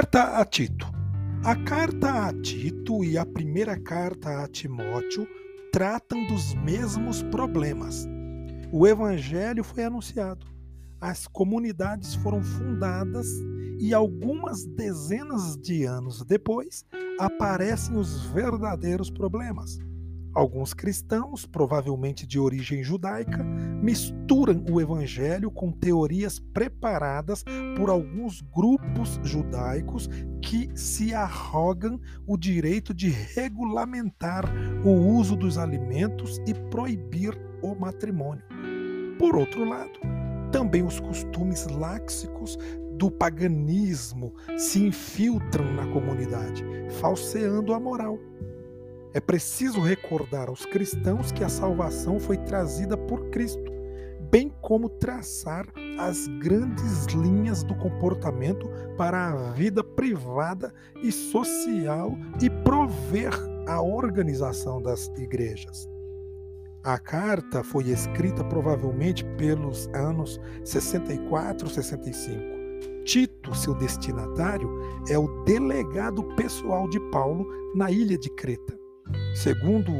[0.00, 0.86] Carta a Tito.
[1.44, 5.28] A carta a Tito e a primeira carta a Timóteo
[5.70, 8.08] tratam dos mesmos problemas.
[8.72, 10.46] O evangelho foi anunciado,
[10.98, 13.26] as comunidades foram fundadas
[13.78, 16.82] e algumas dezenas de anos depois
[17.18, 19.76] aparecem os verdadeiros problemas.
[20.32, 23.42] Alguns cristãos, provavelmente de origem judaica,
[23.82, 27.44] misturam o evangelho com teorias preparadas
[27.76, 30.08] por alguns grupos judaicos
[30.40, 34.44] que se arrogam o direito de regulamentar
[34.84, 38.44] o uso dos alimentos e proibir o matrimônio.
[39.18, 39.98] Por outro lado,
[40.52, 42.56] também os costumes láxicos
[42.92, 46.64] do paganismo se infiltram na comunidade,
[47.00, 48.18] falseando a moral.
[49.12, 53.72] É preciso recordar aos cristãos que a salvação foi trazida por Cristo,
[54.30, 55.66] bem como traçar
[55.98, 63.32] as grandes linhas do comportamento para a vida privada e social e prover
[63.66, 65.88] a organização das igrejas.
[66.84, 72.60] A carta foi escrita provavelmente pelos anos 64, 65.
[73.04, 74.70] Tito, seu destinatário,
[75.08, 78.79] é o delegado pessoal de Paulo na ilha de Creta.
[79.34, 79.92] Segundo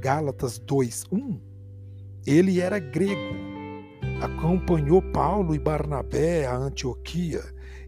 [0.00, 1.38] Gálatas 2:1,
[2.26, 3.34] ele era grego.
[4.20, 7.42] Acompanhou Paulo e Barnabé a Antioquia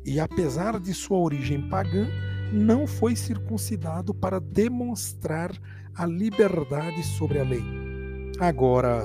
[0.05, 2.07] e, apesar de sua origem pagã,
[2.53, 5.51] não foi circuncidado para demonstrar
[5.95, 7.65] a liberdade sobre a lei.
[8.39, 9.03] Agora,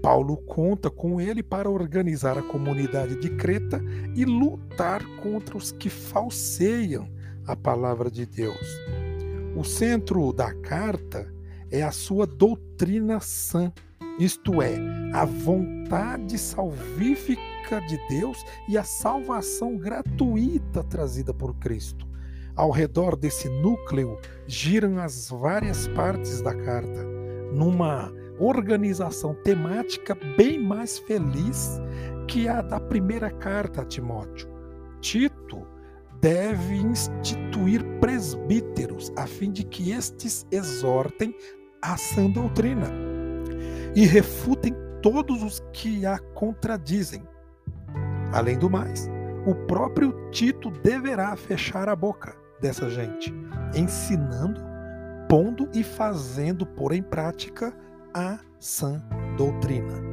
[0.00, 3.82] Paulo conta com ele para organizar a comunidade de Creta
[4.14, 7.08] e lutar contra os que falseiam
[7.46, 8.80] a palavra de Deus.
[9.58, 11.26] O centro da carta
[11.68, 13.72] é a sua doutrina sã,
[14.16, 14.76] isto é,
[15.12, 22.06] a vontade salvífica de Deus e a salvação gratuita trazida por Cristo.
[22.54, 24.16] Ao redor desse núcleo
[24.46, 27.04] giram as várias partes da carta,
[27.52, 31.80] numa organização temática bem mais feliz
[32.28, 34.48] que a da primeira carta a Timóteo.
[35.00, 35.66] Tito
[36.20, 41.34] deve instituir presbíteros, a fim de que estes exortem
[41.82, 42.90] a sã doutrina
[43.94, 47.22] e refutem todos os que a contradizem.
[48.32, 49.08] Além do mais,
[49.46, 53.32] o próprio Tito deverá fechar a boca dessa gente,
[53.74, 54.60] ensinando,
[55.28, 57.72] pondo e fazendo pôr em prática
[58.12, 59.02] a sã
[59.36, 60.07] doutrina.